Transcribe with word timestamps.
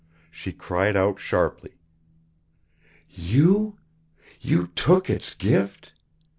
She 0.31 0.51
cried 0.51 0.95
out 0.97 1.19
sharply. 1.19 1.75
"You? 3.11 3.77
You 4.39 4.71
took 4.75 5.11
Its 5.11 5.35
gift? 5.35 5.93